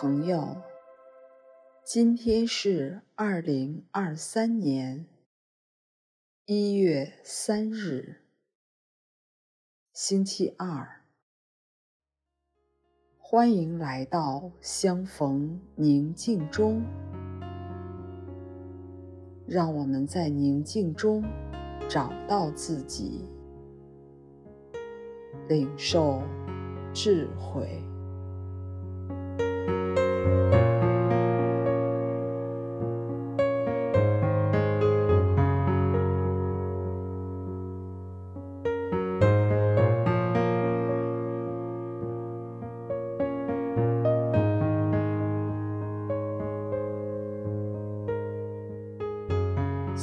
[0.00, 0.56] 朋友，
[1.84, 5.04] 今天是二零二三年
[6.46, 8.22] 一月三日，
[9.92, 11.02] 星期二。
[13.18, 16.82] 欢迎来到相逢宁静中，
[19.46, 21.22] 让我们在宁静中
[21.90, 23.28] 找到自己，
[25.46, 26.22] 领受
[26.94, 27.89] 智慧。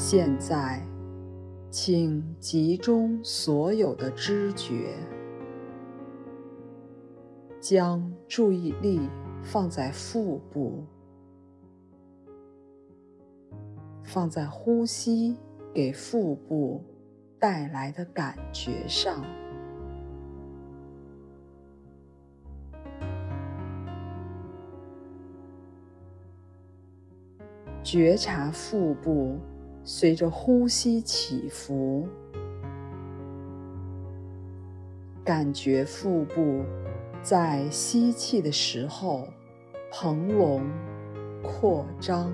[0.10, 0.82] 现在，
[1.70, 4.96] 请集中所有的知觉，
[7.60, 9.02] 将注意力
[9.44, 10.86] 放在腹部，
[14.02, 15.36] 放在呼吸
[15.74, 16.82] 给腹部
[17.38, 19.22] 带来的感觉上，
[27.84, 29.38] 觉察腹部。
[29.90, 32.06] 随着呼吸起伏，
[35.24, 36.62] 感觉腹部
[37.22, 39.26] 在吸气的时候
[39.90, 40.62] 膨隆
[41.42, 42.34] 扩张，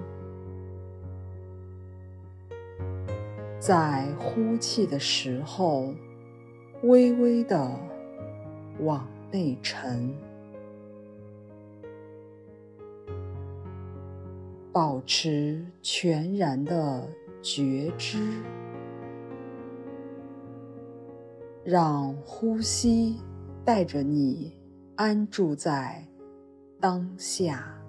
[3.60, 5.94] 在呼气的时候
[6.82, 7.72] 微微的
[8.80, 10.12] 往内沉。
[14.72, 17.08] 保持全然的。
[17.44, 18.42] 觉知，
[21.66, 23.20] 让呼吸
[23.66, 24.58] 带着你
[24.96, 26.08] 安住在
[26.80, 27.83] 当下。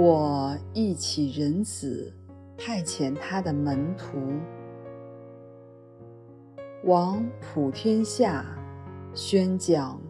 [0.00, 2.12] 我忆起人子
[2.56, 4.16] 派遣他的门徒，
[6.84, 8.46] 往普天下
[9.12, 10.00] 宣讲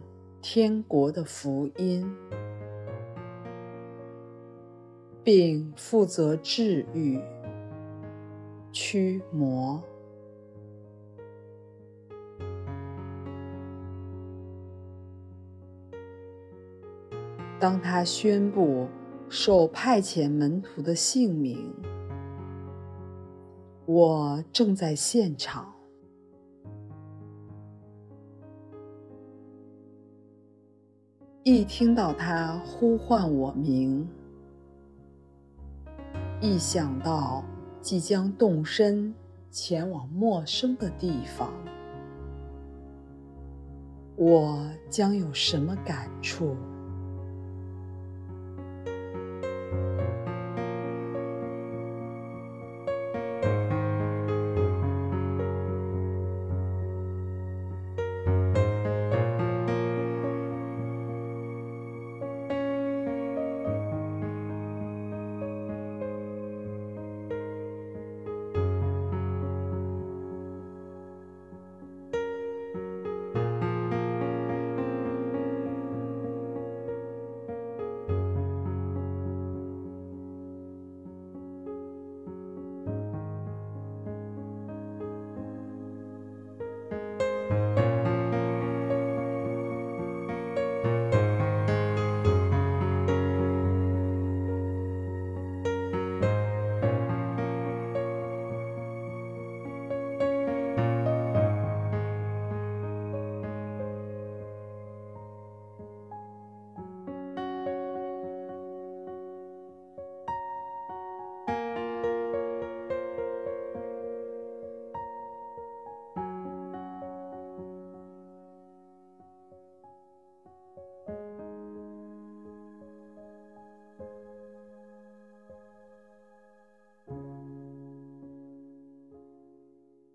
[0.43, 2.07] 天国的福音，
[5.23, 7.19] 并负责治愈
[8.71, 9.81] 驱魔。
[17.59, 18.87] 当他宣布。
[19.31, 21.71] 受派遣门徒的姓名，
[23.85, 25.71] 我正在现场。
[31.43, 34.07] 一听到他呼唤我名，
[36.41, 37.43] 一想到
[37.81, 39.13] 即将动身
[39.51, 41.53] 前往陌生的地方，
[44.15, 46.55] 我将有什么感触？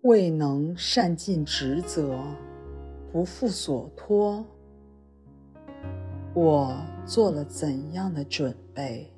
[0.05, 2.15] 未能善尽职责，
[3.11, 4.45] 不负所托，
[6.35, 9.11] 我做了怎样的准备？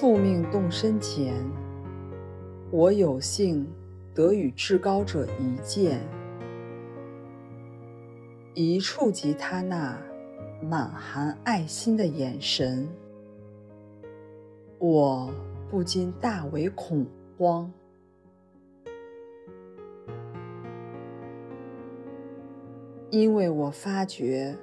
[0.00, 1.34] 复命动身前，
[2.70, 3.70] 我有幸
[4.14, 6.00] 得与至高者一见，
[8.54, 10.00] 一触及他那
[10.62, 12.88] 满含爱心的眼神，
[14.78, 15.30] 我
[15.68, 17.04] 不禁大为恐
[17.36, 17.70] 慌，
[23.10, 24.56] 因为我发觉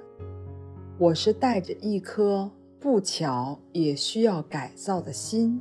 [0.98, 2.50] 我是带着一颗。
[2.80, 5.60] 不巧也需要改造的心，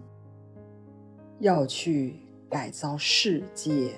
[1.39, 2.15] 要去
[2.47, 3.93] 改造世界。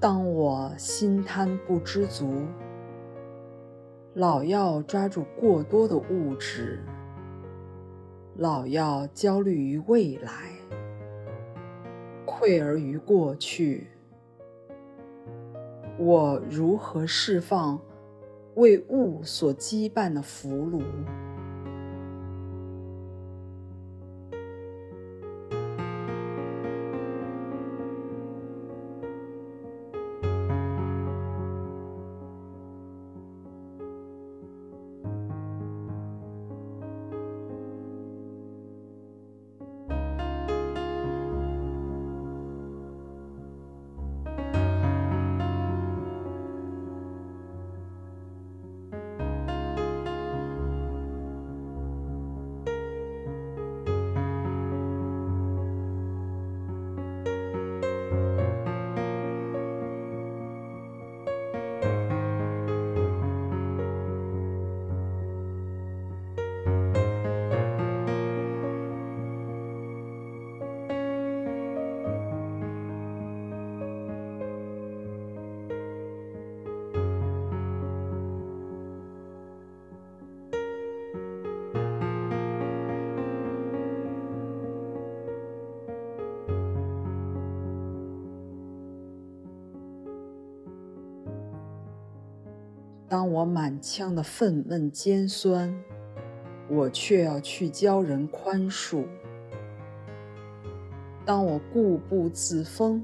[0.00, 2.46] 当我心贪不知足，
[4.14, 6.78] 老要抓住过多的物质，
[8.36, 10.52] 老要焦虑于未来，
[12.24, 13.88] 愧而于过去，
[15.98, 17.80] 我如何释放
[18.54, 20.80] 为物所羁绊的俘虏？
[93.08, 95.74] 当我满腔的愤懑尖酸，
[96.68, 99.04] 我却要去教人宽恕；
[101.24, 103.02] 当我固步自封，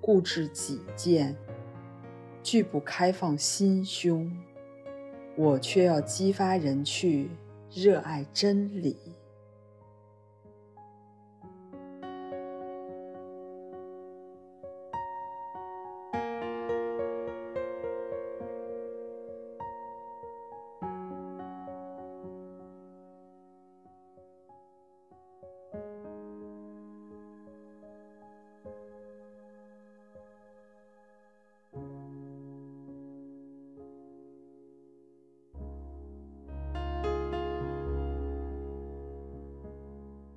[0.00, 1.34] 固执己见，
[2.44, 4.30] 拒不开放心胸，
[5.34, 7.28] 我却要激发人去
[7.74, 8.96] 热爱真理。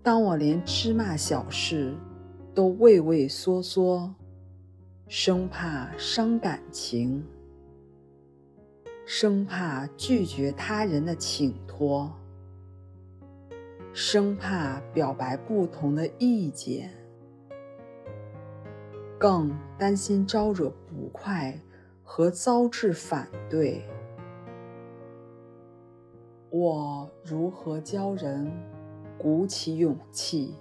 [0.08, 1.94] 当我连芝麻小事
[2.56, 4.10] 都畏畏缩缩，
[5.10, 7.22] 生怕伤感情，
[9.06, 12.10] 生怕拒绝他人的请托，
[13.92, 16.90] 生怕表白不同的意见，
[19.20, 21.60] 更担心招惹不快
[22.02, 23.84] 和遭致反对。
[26.50, 28.50] 我如何教人
[29.18, 30.54] 鼓起勇气？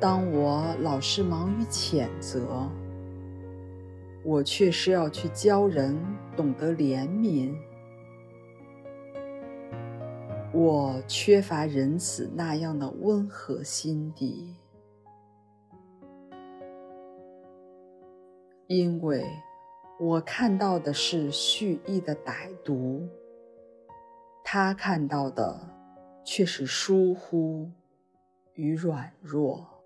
[0.00, 2.66] 当我老是忙于谴责，
[4.24, 5.94] 我却是要去教人
[6.34, 7.54] 懂得怜悯。
[10.54, 14.56] 我缺乏仁慈那样的温和心底，
[18.68, 19.22] 因为
[20.00, 23.06] 我看到的是蓄意的歹毒，
[24.42, 25.60] 他看到的
[26.24, 27.70] 却是疏忽
[28.54, 29.79] 与软弱。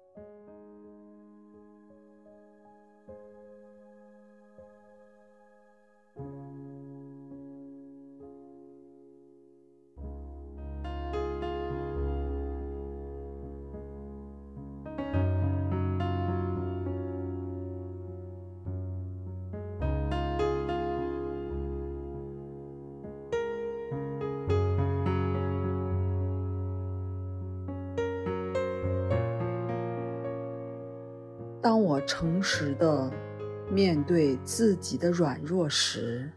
[31.65, 33.11] 当我诚实的
[33.73, 36.31] 面对自己的软弱时，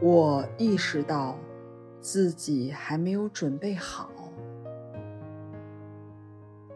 [0.00, 1.36] 我意识到
[2.00, 4.08] 自己还没有准备好。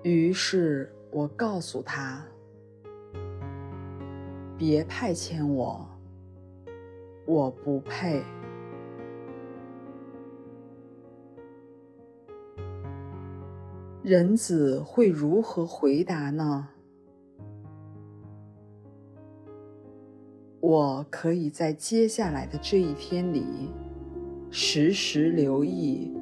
[0.02, 2.26] 于是我告诉他
[4.58, 5.88] ：“别派遣我，
[7.24, 8.20] 我不配。”
[14.02, 16.70] 人子会如何回答呢？
[20.70, 23.44] 我可以在接下来的这一天里，
[24.52, 26.12] 时时留意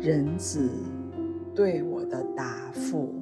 [0.00, 0.66] 人子
[1.54, 3.14] 对我的答复。